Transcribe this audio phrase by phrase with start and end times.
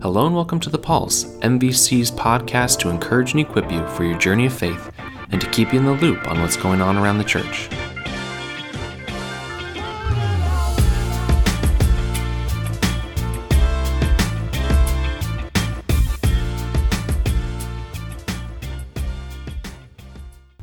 [0.00, 4.16] Hello and welcome to The Pulse, MVC's podcast to encourage and equip you for your
[4.16, 4.92] journey of faith
[5.32, 7.68] and to keep you in the loop on what's going on around the church.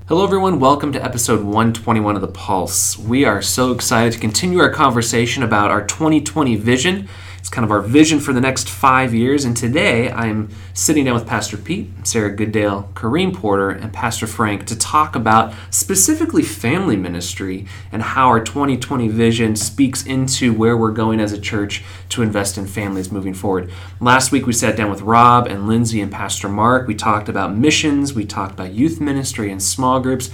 [0.08, 0.62] Hello, everyone.
[0.62, 2.98] Welcome to episode 121 of The Pulse.
[2.98, 7.10] We are so excited to continue our conversation about our 2020 vision
[7.46, 9.46] it's kind of our vision for the next five years.
[9.46, 14.66] And today I'm sitting down with Pastor Pete, Sarah Goodale, Kareem Porter, and Pastor Frank
[14.66, 20.90] to talk about specifically family ministry and how our 2020 vision speaks into where we're
[20.90, 23.72] going as a church to invest in families moving forward.
[24.02, 26.88] Last week we sat down with Rob and Lindsay and Pastor Mark.
[26.88, 30.32] We talked about missions, we talked about youth ministry and small groups.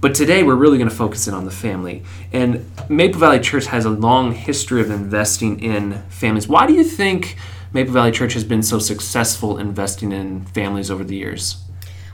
[0.00, 2.02] But today we're really going to focus in on the family.
[2.32, 6.46] And Maple Valley Church has a long history of investing in families.
[6.46, 7.36] Why do you think
[7.72, 11.62] Maple Valley Church has been so successful investing in families over the years?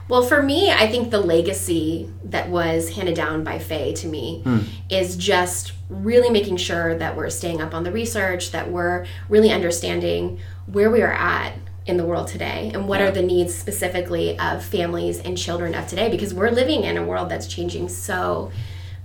[0.09, 4.41] Well, for me, I think the legacy that was handed down by Faye to me
[4.43, 4.59] hmm.
[4.89, 9.51] is just really making sure that we're staying up on the research, that we're really
[9.51, 11.53] understanding where we are at
[11.85, 12.71] in the world today?
[12.73, 13.07] And what yeah.
[13.07, 16.09] are the needs specifically of families and children of today?
[16.09, 18.51] Because we're living in a world that's changing so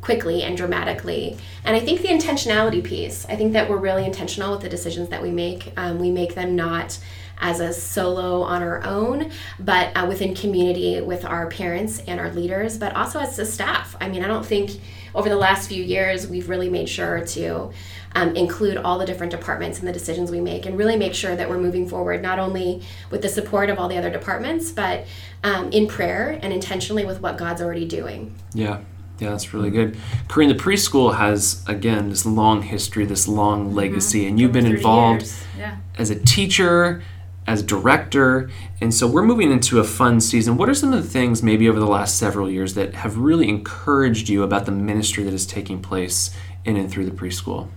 [0.01, 1.37] quickly and dramatically.
[1.65, 5.09] And i think the intentionality piece i think that we're really intentional with the decisions
[5.09, 5.73] that we make.
[5.77, 6.99] Um, we make them not
[7.41, 12.31] as a solo on our own, but uh, within community with our parents and our
[12.33, 13.97] leaders, but also as a staff.
[14.01, 14.81] I mean, I don't think
[15.15, 17.71] over the last few years we've really made sure to
[18.15, 21.37] um, include all the different departments in the decisions we make and really make sure
[21.37, 25.07] that we're moving forward not only with the support of all the other departments, but
[25.45, 28.35] um, in prayer and intentionally with what God's already doing.
[28.55, 28.81] Yeah.
[29.21, 29.97] Yeah, that's really good.
[30.29, 33.75] Corinne, the preschool has again this long history, this long mm-hmm.
[33.75, 34.29] legacy, mm-hmm.
[34.29, 35.79] and you've been involved yeah.
[35.97, 37.03] as a teacher,
[37.49, 40.59] as director, and so we're moving into a fun season.
[40.59, 43.49] What are some of the things, maybe over the last several years, that have really
[43.49, 46.31] encouraged you about the ministry that is taking place
[46.67, 47.69] in and through the preschool?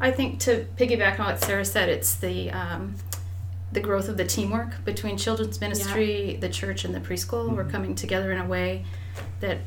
[0.00, 2.96] I think to piggyback on what Sarah said, it's the um,
[3.70, 6.40] the growth of the teamwork between children's ministry, yeah.
[6.40, 7.46] the church, and the preschool.
[7.46, 7.56] Mm-hmm.
[7.56, 8.84] We're coming together in a way
[9.38, 9.58] that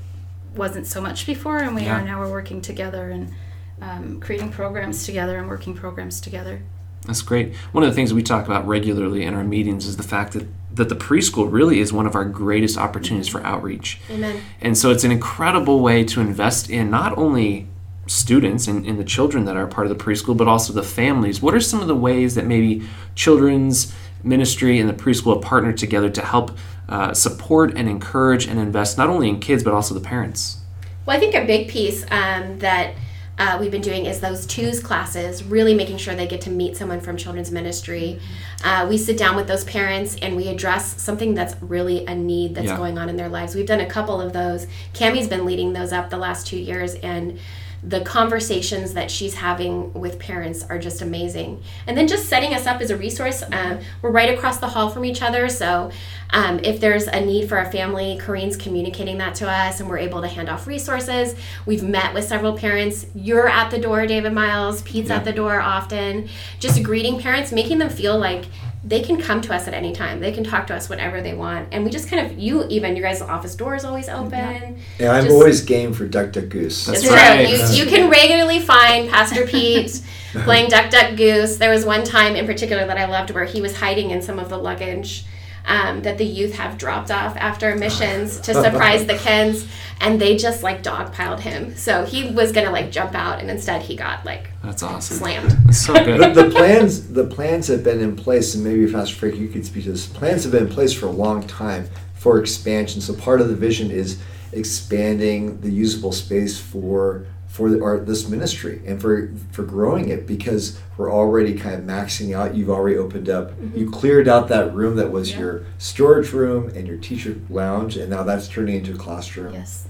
[0.56, 2.02] wasn't so much before, and we yeah.
[2.02, 2.20] are now.
[2.20, 3.34] We're working together and
[3.82, 6.64] um, creating programs together and working programs together.
[7.06, 7.54] That's great.
[7.74, 10.48] One of the things we talk about regularly in our meetings is the fact that
[10.74, 14.00] that the preschool really is one of our greatest opportunities for outreach.
[14.10, 14.42] Amen.
[14.60, 17.68] And so it's an incredible way to invest in not only
[18.08, 21.42] students and, and, the children that are part of the preschool, but also the families.
[21.42, 23.94] What are some of the ways that maybe children's
[24.24, 26.58] ministry and the preschool have partnered together to help
[26.90, 30.58] uh, support and encourage and invest not only in kids but also the parents?
[31.06, 32.96] Well, I think a big piece um, that
[33.38, 36.78] uh, we've been doing is those twos classes, really making sure they get to meet
[36.78, 38.20] someone from children's ministry.
[38.64, 42.54] Uh, we sit down with those parents and we address something that's really a need
[42.54, 42.78] that's yeah.
[42.78, 43.56] going on in their lives.
[43.56, 44.68] We've done a couple of those.
[44.94, 47.40] Cammie's been leading those up the last two years, and
[47.86, 51.62] the conversations that she's having with parents are just amazing.
[51.86, 53.44] And then just setting us up as a resource.
[53.44, 55.92] Uh, we're right across the hall from each other, so
[56.30, 60.00] um, if there's a need for a family, Kareen's communicating that to us, and we're
[60.00, 61.36] able to hand off resources.
[61.66, 63.06] We've met with several parents.
[63.14, 64.82] You're at the door, David Miles.
[64.82, 65.18] Pete's yeah.
[65.18, 66.30] at the door often.
[66.60, 68.46] Just greeting parents, making them feel like
[68.86, 70.20] they can come to us at any time.
[70.20, 72.96] They can talk to us whatever they want, and we just kind of you even
[72.96, 74.80] your guys' office door is always open.
[75.00, 76.86] Yeah, I'm just, always game for Duck Duck Goose.
[76.86, 77.50] That's, right.
[77.50, 80.02] You, you can regularly find Pastor Pete
[80.34, 81.58] playing Duck Duck Goose.
[81.58, 84.38] There was one time in particular that I loved where he was hiding in some
[84.38, 85.26] of the luggage
[85.66, 89.68] um, that the youth have dropped off after missions to surprise the kids,
[90.02, 91.76] and they just like dogpiled him.
[91.76, 95.52] So he was gonna like jump out, and instead he got like that's awesome slammed.
[95.52, 96.36] That's so good.
[96.36, 99.66] the, the, plans the plans have been in place, and maybe Pastor Frank, you could
[99.66, 100.06] speak to this.
[100.06, 103.02] Plans have been in place for a long time for expansion.
[103.02, 104.22] So part of the vision is
[104.52, 110.26] expanding the usable space for for the, our, this ministry and for for growing it
[110.26, 112.56] because we're already kind of maxing out.
[112.56, 113.52] You've already opened up.
[113.52, 113.78] Mm-hmm.
[113.78, 115.40] You cleared out that room that was yeah.
[115.40, 119.54] your storage room and your teacher lounge, and now that's turning into a classroom.
[119.54, 119.88] Yes.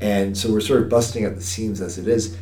[0.00, 2.38] And so we're sort of busting at the seams as it is.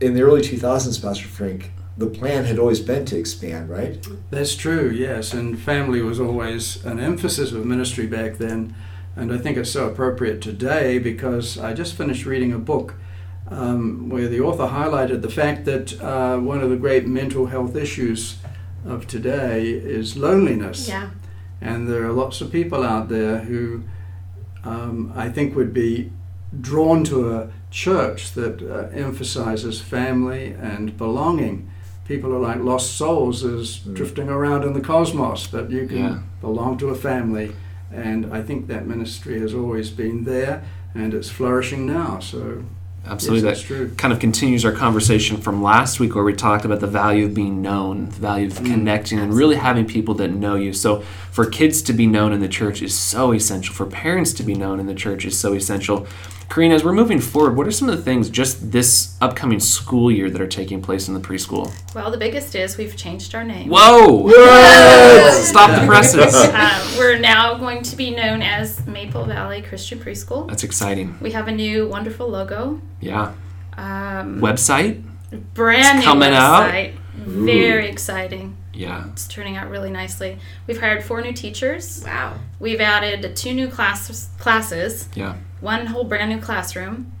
[0.00, 4.04] In the early 2000s, Pastor Frank, the plan had always been to expand, right?
[4.30, 5.32] That's true, yes.
[5.32, 8.74] And family was always an emphasis of ministry back then.
[9.14, 12.94] And I think it's so appropriate today because I just finished reading a book
[13.50, 17.76] um, where the author highlighted the fact that uh, one of the great mental health
[17.76, 18.36] issues
[18.86, 20.88] of today is loneliness.
[20.88, 21.10] Yeah.
[21.60, 23.82] And there are lots of people out there who
[24.64, 26.10] um, I think would be
[26.60, 31.70] drawn to a church that uh, emphasizes family and belonging
[32.10, 36.18] people are like lost souls as drifting around in the cosmos, but you can Yeah.
[36.40, 37.52] belong to a family.
[37.92, 42.18] And I think that ministry has always been there and it's flourishing now.
[42.18, 42.64] So,
[43.06, 43.48] Absolutely.
[43.48, 43.94] yes, that that's true.
[43.96, 47.34] kind of continues our conversation from last week where we talked about the value of
[47.34, 48.66] being known, the value of mm.
[48.66, 50.72] connecting, and really having people that know you.
[50.72, 51.00] So,
[51.30, 53.74] for kids to be known in the church is so essential.
[53.74, 56.06] For parents to be known in the church is so essential.
[56.50, 60.10] Karina, as we're moving forward, what are some of the things just this upcoming school
[60.10, 61.72] year that are taking place in the preschool?
[61.94, 63.68] Well, the biggest is we've changed our name.
[63.70, 64.28] Whoa!
[65.42, 66.34] Stop the presses.
[66.52, 70.48] Uh, we're now going to be known as Maple Valley Christian Preschool.
[70.48, 71.16] That's exciting.
[71.20, 72.80] We have a new wonderful logo.
[73.00, 73.32] Yeah.
[73.76, 75.02] Um, Website?
[75.54, 76.64] brand It's new coming out.
[76.70, 76.94] website.
[77.14, 78.56] Very exciting.
[78.72, 79.08] Yeah.
[79.12, 80.38] It's turning out really nicely.
[80.66, 82.02] We've hired four new teachers.
[82.06, 82.34] Wow.
[82.58, 85.34] We've added two new class, classes, Yeah.
[85.60, 87.12] one whole brand new classroom.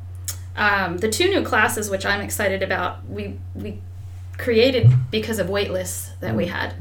[0.56, 3.80] Um, the two new classes, which I'm excited about, we we
[4.38, 6.74] created because of wait lists that we had.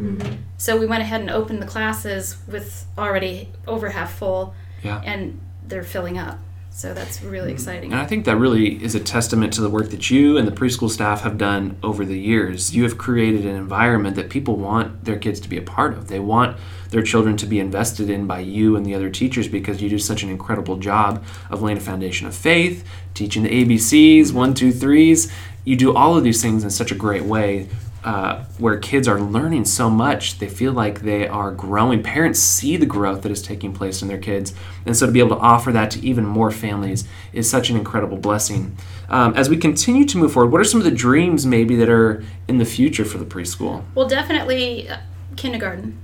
[0.57, 5.01] So we went ahead and opened the classes with already over half full, Yeah.
[5.04, 6.39] and they're filling up.
[6.80, 7.56] So that's really mm.
[7.56, 7.92] exciting.
[7.92, 10.52] And I think that really is a testament to the work that you and the
[10.54, 12.74] preschool staff have done over the years.
[12.74, 16.08] You have created an environment that people want their kids to be a part of.
[16.08, 16.56] They want
[16.92, 20.00] their children to be invested in by you and the other teachers because you do
[20.00, 24.72] such an incredible job of laying a foundation of faith, teaching the ABCs, one, two,
[24.72, 25.30] threes.
[25.66, 27.68] You do all of these things in such a great way
[28.04, 30.40] uh, where kids are learning so much.
[30.40, 32.01] They feel like they are growing.
[32.01, 34.54] Parents see the growth that is taking place in their kids.
[34.86, 37.04] And so to be able to offer that to even more families
[37.34, 38.78] is such an incredible blessing.
[39.10, 41.90] Um, as we continue to move forward, what are some of the dreams maybe that
[41.90, 43.84] are in the future for the preschool?
[43.96, 44.98] Well, definitely uh,
[45.36, 46.00] kindergarten.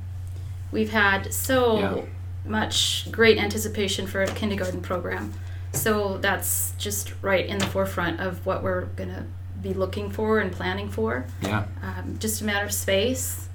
[0.72, 2.02] We've had so Yeah.
[2.46, 5.34] much great anticipation for a kindergarten program.
[5.72, 9.24] So that's just right in the forefront of what we're going to
[9.66, 11.26] be looking for and planning for.
[11.42, 11.66] Yeah.
[11.82, 13.50] Um, just a matter of space,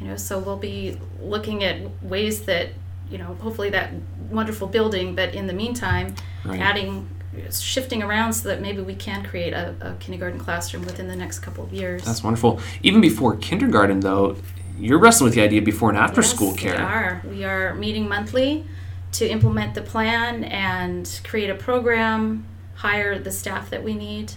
[0.00, 2.70] you know, so we'll be looking at ways that,
[3.10, 3.92] you know, hopefully that
[4.30, 6.14] wonderful building, but in the meantime,
[6.44, 6.60] Right.
[6.60, 7.08] adding,
[7.52, 11.38] shifting around so that maybe we can create a, a kindergarten classroom within the next
[11.40, 12.04] couple of years.
[12.04, 12.60] That's wonderful.
[12.82, 14.36] Even before kindergarten, though,
[14.78, 16.76] you're wrestling with the idea before and after school care.
[16.76, 17.22] We are.
[17.30, 18.64] We are meeting monthly
[19.12, 22.44] to implement the plan and create a program,
[22.74, 24.32] hire the staff that we need.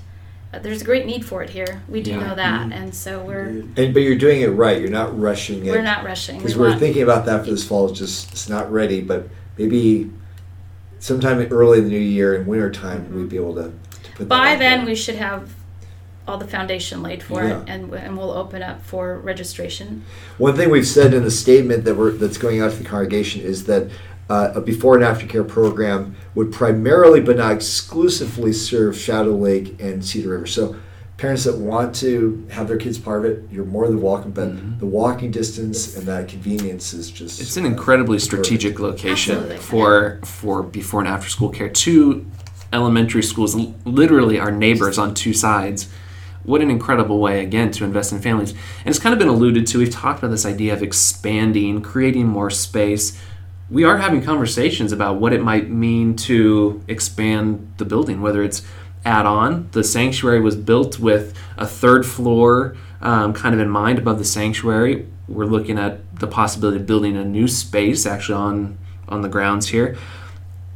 [0.51, 1.84] Uh, there's a great need for it here.
[1.88, 2.28] We do Yeah.
[2.30, 4.80] know that, and so we're And but you're doing it right.
[4.81, 5.72] You're not rushing it.
[5.72, 6.38] we're not rushing.
[6.38, 7.90] because We we're want- thinking about that for this fall.
[7.90, 10.10] It's just it's not ready, but maybe
[11.00, 13.72] sometime early in the new year in winter time we'd be able to,
[14.04, 14.88] to put by out then there.
[14.88, 15.50] we should have
[16.28, 17.60] all the foundation laid for Yeah.
[17.62, 20.02] it, and and we'll open up for registration.
[20.40, 23.42] One thing we've said in the statement that we're that's going out to the congregation
[23.44, 23.88] is that
[24.30, 29.81] uh, a before and after care program would primarily but not exclusively serve Shadow Lake
[29.81, 30.46] and Cedar River.
[30.46, 30.76] So
[31.18, 34.31] parents that want to have their kids part of it, you're more than welcome.
[34.31, 38.46] But the walking distance and that convenience is just It's an uh, incredibly perfect.
[38.46, 39.58] strategic location Absolutely.
[39.58, 41.70] for for before and after school care.
[41.70, 42.26] Two
[42.72, 45.90] elementary schools literally are neighbors on two sides.
[46.44, 48.52] What an incredible way again to invest in families.
[48.52, 49.80] And it's kind of been alluded to.
[49.80, 53.20] We've talked about this idea of expanding, creating more space.
[53.71, 58.63] We are having conversations about what it might mean to expand the building, whether it's
[59.06, 59.69] add on.
[59.71, 64.25] The sanctuary was built with a third floor um, kind of in mind above the
[64.25, 65.07] sanctuary.
[65.27, 68.77] We're looking at the possibility of building a new space actually on
[69.07, 69.97] on the grounds here.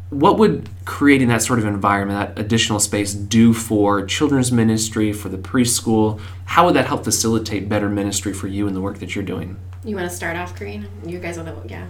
[0.09, 5.29] What would creating that sort of environment, that additional space, do for children's ministry, for
[5.29, 6.19] the preschool?
[6.45, 9.57] How would that help facilitate better ministry for you and the work that you're doing?
[9.83, 10.87] You want to start off, Karina?
[11.05, 11.87] You guys are the yeah.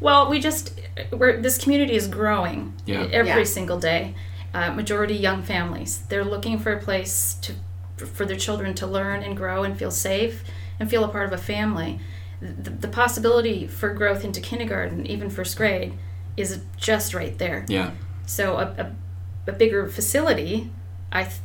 [0.00, 0.78] Well, we just
[1.12, 3.06] we're this community is growing Yeah.
[3.12, 3.44] every Yeah.
[3.44, 4.14] single day.
[4.52, 6.02] Uh, majority young families.
[6.08, 7.52] They're looking for a place to
[7.96, 10.44] for their children to learn and grow and feel safe
[10.78, 12.00] and feel a part of a family.
[12.40, 15.94] The, the possibility for growth into kindergarten, even first grade,
[16.36, 17.64] is just right there.
[17.68, 17.92] Yeah.
[18.26, 18.64] So a,
[19.46, 20.70] a, a bigger facility,
[21.12, 21.36] I, th-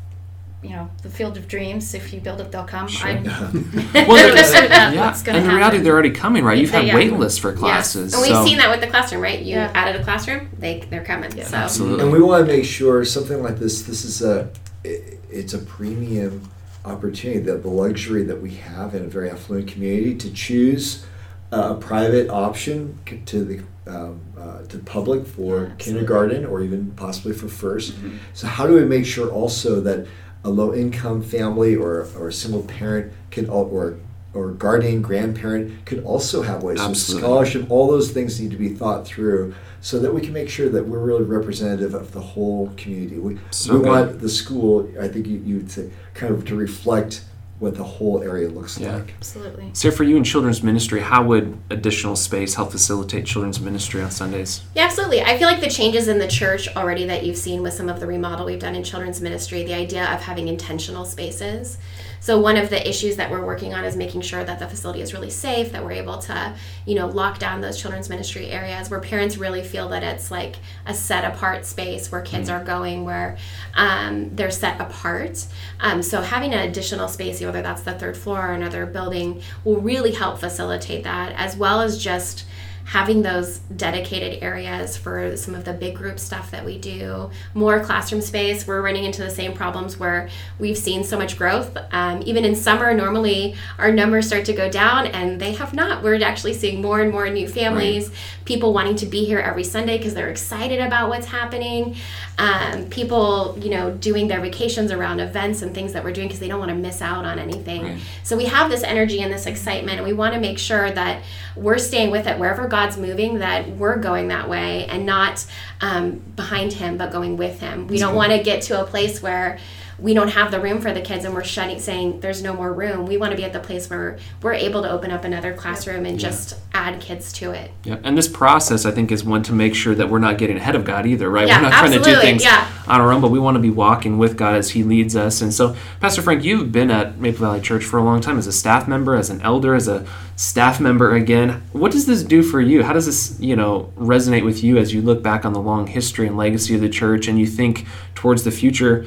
[0.61, 1.93] you know, the field of dreams.
[1.93, 2.87] If you build it, they'll come.
[2.87, 3.09] Sure.
[3.09, 3.23] I'm
[3.93, 5.01] Well, really certain that yeah.
[5.05, 6.57] that's and to the reality, they're already coming, right?
[6.57, 6.95] You've had Yeah.
[6.95, 8.11] wait lists for classes.
[8.11, 8.13] Yes.
[8.13, 9.39] And we've so- seen that with the classroom, right?
[9.39, 9.71] You Yeah.
[9.73, 11.31] added a classroom, they they're coming.
[11.31, 12.03] So Absolutely.
[12.03, 13.83] And we want to make sure something like this.
[13.83, 14.49] This is a,
[14.85, 15.01] i-
[15.31, 16.49] it's a premium
[16.85, 21.05] opportunity that the luxury that we have in a very affluent community to choose
[21.51, 27.33] a private option to the um, uh, to public for Yeah, kindergarten or even possibly
[27.33, 27.93] for 1st
[28.33, 30.05] So how do we make sure also that
[30.43, 33.97] a low income family or, or a single parent can or
[34.33, 36.79] or guardian grandparent could also have ways.
[36.79, 37.23] So Absolutely.
[37.23, 40.69] scholarship, all those things need to be thought through so that we can make sure
[40.69, 43.17] that we're really representative of the whole community.
[43.17, 47.23] We, So we want the school, I think you, you'd say, kind of to reflect
[47.59, 48.95] what the whole area looks Yeah.
[48.95, 49.13] like.
[49.17, 49.69] Absolutely.
[49.73, 54.11] So, for you in children's ministry, how would additional space help facilitate children's ministry on
[54.11, 54.61] Sundays?
[54.75, 55.21] Yeah, absolutely.
[55.21, 57.99] I feel like the changes in the church already that you've seen with some of
[57.99, 61.77] the remodel we've done in children's ministry, the idea of having intentional spaces.
[62.21, 65.01] So one of the issues that we're working on is making sure that the facility
[65.01, 66.53] is really safe, that we're able to,
[66.85, 70.57] you know, lock down those children's ministry areas where parents really feel that it's like
[70.85, 73.37] a set apart space where kids are going, where
[73.75, 75.45] um, they're set apart.
[75.79, 79.81] Um, so having an additional space, whether that's the third floor or another building, will
[79.81, 82.45] really help facilitate that, as well as just
[82.89, 87.79] having those dedicated areas for some of the big group stuff that we do, more
[87.81, 88.65] classroom space.
[88.65, 90.27] We're running into the same problems where
[90.57, 91.77] we've seen so much growth.
[91.91, 96.01] Um, even in summer, normally our numbers start to go down, and they have not.
[96.01, 98.09] We're actually seeing more and more new families,
[98.45, 101.95] people wanting to be here every Sunday because they're excited about what's happening.
[102.39, 106.39] Um, people, you know, doing their vacations around events and things that we're doing because
[106.39, 107.83] they don't want to miss out on anything.
[107.83, 108.01] Right.
[108.23, 111.21] So we have this energy and this excitement, and we want to make sure that
[111.55, 115.45] we're staying with it wherever God's moving, that we're going that way and not
[115.81, 117.87] um, behind Him, but going with Him.
[117.87, 119.59] We don't want to get to a place where
[120.01, 122.73] we don't have the room for the kids and we're shutting saying there's no more
[122.73, 125.53] room we want to be at the place where we're able to open up another
[125.53, 129.43] classroom and just add kids to it Yeah, and this process, I think, is one
[129.43, 131.47] to make sure that we're not getting ahead of God either, right?
[131.47, 132.71] Yeah, we're not trying to do things yeah.
[132.87, 135.41] on our own, but we want to be walking with God as He leads us.
[135.41, 138.47] And so, Pastor Frank, you've been at Maple Valley Church for a long time as
[138.47, 141.61] a staff member, as an elder, as a staff member again.
[141.73, 142.83] What does this do for you?
[142.83, 145.87] How does this, you know, resonate with you as you look back on the long
[145.87, 149.05] history and legacy of the church and you think towards the future?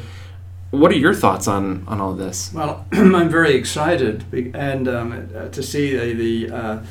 [0.72, 2.50] What are your thoughts on on all of this?
[2.54, 4.24] Well, I'm very excited
[4.54, 6.82] and um, uh, to see the, the uh,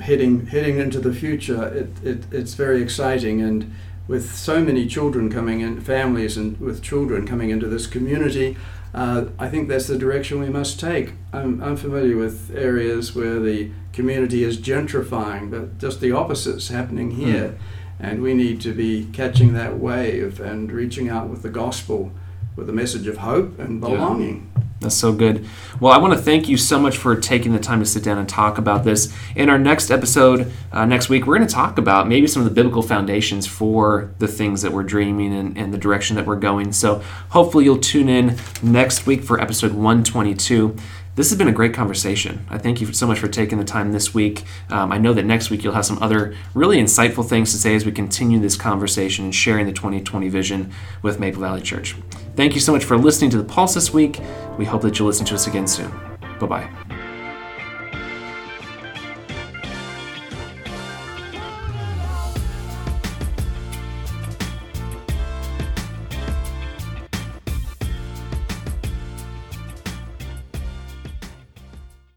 [0.00, 1.68] heading heading into the future.
[1.68, 3.72] It, it, it's very exciting, and
[4.08, 8.56] with so many children coming in, families and with children coming into this community,
[8.92, 11.12] uh, I think that's the direction we must take.
[11.32, 17.12] I'm, I'm familiar with areas where the community is gentrifying, but just the opposite's happening
[17.12, 17.56] here,
[18.00, 22.10] and we need to be catching that wave and reaching out with the gospel,
[22.58, 24.50] with a message of hope and belonging.
[24.80, 25.46] That's so good.
[25.80, 28.18] Well, I want to thank you so much for taking the time to sit down
[28.18, 29.14] and talk about this.
[29.34, 32.48] In our next episode, uh, next week, we're going to talk about maybe some of
[32.48, 36.36] the biblical foundations for the things that we're dreaming and, and the direction that we're
[36.36, 36.72] going.
[36.72, 40.76] So hopefully you'll tune in next week for episode 122.
[41.18, 42.46] This has been a great conversation.
[42.48, 44.44] I thank you so much for taking the time this week.
[44.70, 47.74] Um, I know that next week you'll have some other really insightful things to say
[47.74, 50.72] as we continue this conversation and sharing the 2020 vision
[51.02, 51.96] with Maple Valley Church.
[52.38, 54.20] Thank you so much for listening to the Pulse this week.
[54.58, 55.90] We hope that you'll listen to us again soon.
[56.38, 56.87] Bye bye.